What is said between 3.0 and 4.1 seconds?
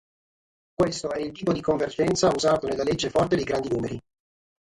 forte dei grandi numeri.